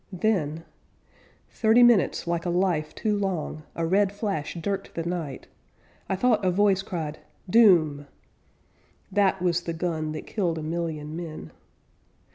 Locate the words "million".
10.63-11.15